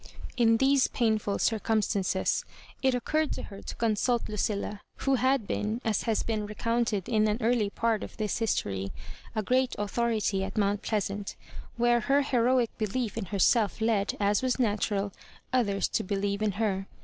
In 0.35 0.57
these 0.57 0.87
painful 0.87 1.37
circumstances, 1.37 2.43
it 2.81 2.95
occurred 2.95 3.31
to 3.33 3.43
her 3.43 3.61
to 3.61 3.75
consult 3.75 4.27
Lu 4.27 4.35
cilia, 4.35 4.81
who 4.95 5.13
had 5.13 5.45
been, 5.45 5.79
as 5.85 6.01
has 6.09 6.23
been 6.23 6.47
recounted 6.47 7.07
in 7.07 7.27
an 7.27 7.37
early 7.39 7.69
part 7.69 8.01
of 8.03 8.17
this 8.17 8.39
history, 8.39 8.91
a 9.35 9.43
great 9.43 9.75
authority 9.77 10.43
at 10.43 10.57
Mount 10.57 10.81
Pleasant, 10.81 11.35
where 11.77 11.99
her 11.99 12.23
heroic 12.23 12.75
belief 12.79 13.15
in 13.15 13.25
her 13.25 13.37
self 13.37 13.79
led, 13.79 14.17
as 14.19 14.41
was 14.41 14.57
natural, 14.57 15.13
others 15.53 15.87
to 15.89 16.01
believe 16.03 16.41
in 16.41 16.53
her. 16.53 16.87